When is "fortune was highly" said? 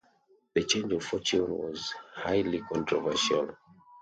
1.05-2.61